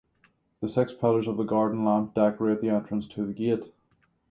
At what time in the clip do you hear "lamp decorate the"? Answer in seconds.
1.85-2.69